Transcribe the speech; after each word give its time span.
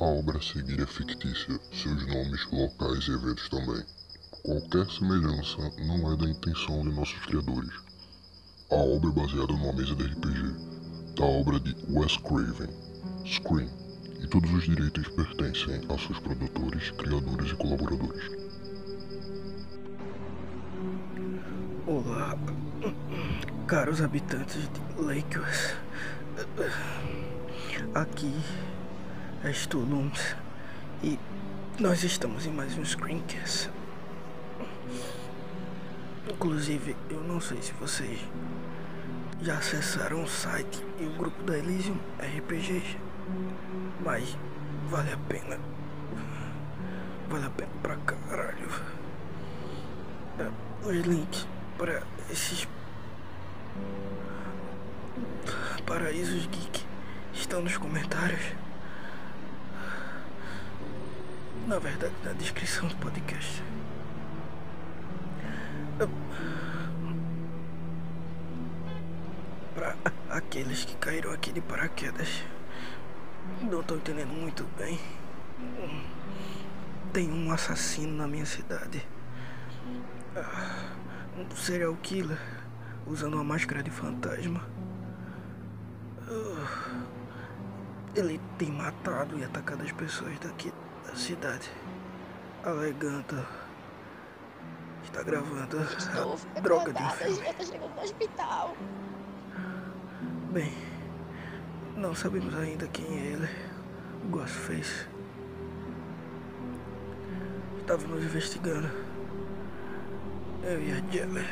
A 0.00 0.04
obra 0.04 0.38
a 0.38 0.40
seguir 0.40 0.80
é 0.80 0.86
fictícia, 0.86 1.60
seus 1.74 2.06
nomes, 2.06 2.46
locais 2.50 3.06
e 3.06 3.12
eventos 3.12 3.50
também. 3.50 3.84
Qualquer 4.42 4.90
semelhança 4.90 5.58
não 5.84 6.10
é 6.10 6.16
da 6.16 6.26
intenção 6.26 6.80
de 6.80 6.88
nossos 6.88 7.18
criadores. 7.26 7.70
A 8.70 8.76
obra 8.76 9.10
é 9.10 9.12
baseada 9.12 9.52
numa 9.52 9.74
mesa 9.74 9.94
de 9.94 10.04
RPG, 10.04 11.14
da 11.18 11.24
obra 11.26 11.60
de 11.60 11.76
Wes 11.90 12.16
Craven, 12.16 12.70
Scream, 13.26 13.68
e 14.22 14.26
todos 14.26 14.50
os 14.50 14.64
direitos 14.64 15.06
pertencem 15.08 15.82
a 15.90 15.98
seus 15.98 16.18
produtores, 16.20 16.90
criadores 16.92 17.52
e 17.52 17.56
colaboradores. 17.56 18.30
Olá, 21.86 22.38
caros 23.66 24.00
habitantes 24.00 24.62
de 24.62 25.02
Lakers. 25.02 25.74
Aqui 27.94 28.32
Stulums 29.48 30.36
e 31.02 31.18
nós 31.78 32.04
estamos 32.04 32.44
em 32.44 32.50
mais 32.50 32.76
um 32.76 32.84
Screencast. 32.84 33.70
Inclusive, 36.30 36.94
eu 37.08 37.22
não 37.22 37.40
sei 37.40 37.60
se 37.62 37.72
vocês 37.72 38.20
já 39.40 39.56
acessaram 39.56 40.22
o 40.22 40.28
site 40.28 40.84
e 41.00 41.06
o 41.06 41.12
grupo 41.14 41.42
da 41.42 41.56
Elysium 41.56 41.96
RPG, 42.18 42.98
mas 44.04 44.36
vale 44.90 45.10
a 45.10 45.16
pena. 45.16 45.58
Vale 47.30 47.46
a 47.46 47.50
pena 47.50 47.70
pra 47.82 47.96
caralho. 47.96 48.68
É, 50.38 50.86
os 50.86 51.06
links 51.06 51.48
para 51.78 52.02
esses 52.30 52.68
paraísos 55.86 56.46
geek 56.46 56.84
estão 57.32 57.62
nos 57.62 57.78
comentários. 57.78 58.69
Na 61.70 61.78
verdade, 61.78 62.12
na 62.24 62.32
descrição 62.32 62.88
do 62.88 62.96
podcast. 62.96 63.62
Para 69.72 69.94
aqueles 70.30 70.84
que 70.84 70.96
caíram 70.96 71.30
aqui 71.30 71.52
de 71.52 71.60
paraquedas, 71.60 72.42
não 73.62 73.82
estou 73.82 73.98
entendendo 73.98 74.32
muito 74.32 74.64
bem. 74.76 74.98
Tem 77.12 77.30
um 77.30 77.52
assassino 77.52 78.16
na 78.16 78.26
minha 78.26 78.46
cidade. 78.46 79.06
Um 81.38 81.54
serial 81.54 81.94
killer 82.02 82.40
usando 83.06 83.34
uma 83.34 83.44
máscara 83.44 83.80
de 83.80 83.92
fantasma. 83.92 84.66
Ele 88.16 88.40
tem 88.58 88.72
matado 88.72 89.38
e 89.38 89.44
atacado 89.44 89.84
as 89.84 89.92
pessoas 89.92 90.36
daqui 90.40 90.72
da 90.72 90.79
cidade, 91.16 91.70
alegando 92.64 93.46
está 95.10 95.22
gravando 95.22 95.78
a 96.56 96.60
droga 96.60 96.92
de 96.92 97.02
um 97.02 97.10
filme. 97.10 97.78
No 97.78 98.02
hospital. 98.02 98.76
Bem, 100.52 100.72
não 101.96 102.14
sabemos 102.14 102.54
ainda 102.54 102.86
quem 102.88 103.06
é 103.06 103.32
ele. 103.32 103.48
O 104.24 104.28
Ghostface. 104.28 105.06
Estávamos 107.80 108.24
investigando. 108.24 108.88
Eu 110.62 110.80
e 110.80 110.92
a 110.92 111.12
Jelly. 111.12 111.44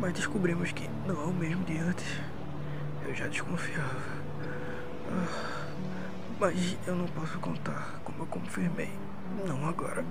Mas 0.00 0.12
descobrimos 0.14 0.72
que 0.72 0.88
não 1.06 1.20
é 1.20 1.24
o 1.24 1.32
mesmo 1.32 1.64
de 1.64 1.78
antes. 1.78 2.20
Eu 3.06 3.14
já 3.14 3.28
desconfiava. 3.28 4.00
Ah, 5.10 5.66
mas 6.38 6.76
eu 6.86 6.94
não 6.94 7.06
posso 7.06 7.38
contar 7.38 8.00
como 8.04 8.22
eu 8.22 8.26
confirmei. 8.26 8.90
Não 9.46 9.66
agora. 9.68 10.04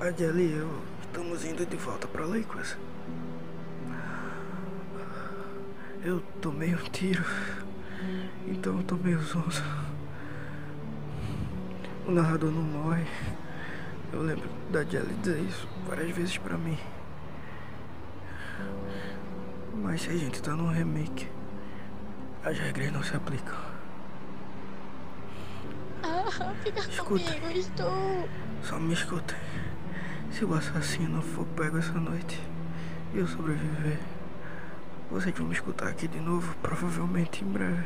A 0.00 0.10
Jelly 0.12 0.44
e 0.44 0.56
eu 0.58 0.82
estamos 1.02 1.44
indo 1.44 1.66
de 1.66 1.76
volta 1.76 2.06
para 2.06 2.24
Lakers. 2.24 2.76
Eu 6.04 6.22
tomei 6.40 6.74
um 6.74 6.84
tiro, 6.84 7.24
então 8.46 8.76
eu 8.76 8.84
tô 8.84 8.94
meio 8.94 9.20
zonzo. 9.20 9.64
O 12.06 12.12
narrador 12.12 12.50
não 12.52 12.62
morre. 12.62 13.06
Eu 14.12 14.22
lembro 14.22 14.48
da 14.70 14.84
Jelly 14.84 15.14
dizer 15.14 15.40
isso 15.40 15.68
várias 15.86 16.10
vezes 16.16 16.38
pra 16.38 16.56
mim. 16.56 16.78
Mas 19.74 20.02
se 20.02 20.10
a 20.10 20.16
gente 20.16 20.40
tá 20.40 20.52
num 20.52 20.70
remake, 20.70 21.28
as 22.44 22.58
regras 22.58 22.92
não 22.92 23.02
se 23.02 23.14
aplicam. 23.16 23.67
Fica 26.62 26.80
Escuta. 26.80 27.32
comigo, 27.32 27.58
estou. 27.58 28.28
Só 28.62 28.78
me 28.78 28.92
escutem. 28.94 29.36
Se 30.30 30.44
o 30.44 30.54
assassino 30.54 31.20
for 31.22 31.44
pego 31.56 31.78
essa 31.78 31.92
noite 31.92 32.40
e 33.14 33.18
eu 33.18 33.26
sobreviver, 33.26 33.98
vocês 35.10 35.36
vão 35.36 35.46
me 35.48 35.54
escutar 35.54 35.88
aqui 35.88 36.06
de 36.06 36.20
novo, 36.20 36.54
provavelmente 36.62 37.44
em 37.44 37.48
breve. 37.48 37.84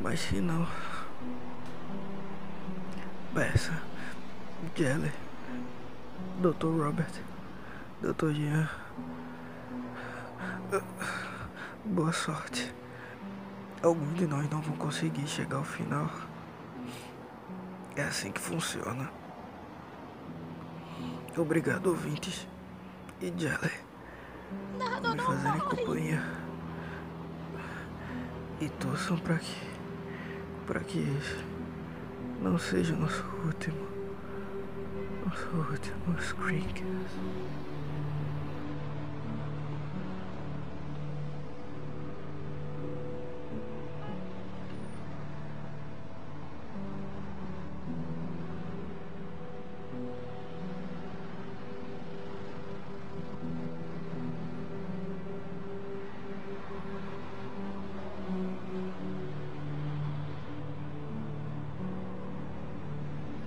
Mas 0.00 0.20
se 0.20 0.40
não. 0.40 0.66
Peça, 3.34 3.72
Jelly, 4.74 5.12
Dr. 6.40 6.66
Robert, 6.66 7.12
Dr. 8.00 8.30
Jean. 8.32 8.68
Boa 11.84 12.12
sorte. 12.12 12.72
Alguns 13.82 14.14
de 14.18 14.26
nós 14.26 14.48
não 14.50 14.60
vão 14.60 14.76
conseguir 14.76 15.26
chegar 15.26 15.58
ao 15.58 15.64
final. 15.64 16.10
É 17.98 18.02
assim 18.04 18.30
que 18.30 18.40
funciona. 18.40 19.10
Obrigado, 21.36 21.88
ouvintes. 21.88 22.46
E 23.20 23.26
Jelly, 23.36 23.72
por 25.02 25.16
me 25.16 25.20
fazerem 25.20 25.58
companhia. 25.58 26.22
E 28.60 28.68
torçam 28.68 29.18
para 29.18 29.38
que. 29.38 29.56
para 30.64 30.78
que 30.78 31.00
esse 31.00 31.44
não 32.40 32.56
seja 32.56 32.94
o 32.94 32.98
nosso 32.98 33.24
último. 33.44 33.88
Nosso 35.26 35.48
último 35.56 36.22
screencast. 36.22 36.84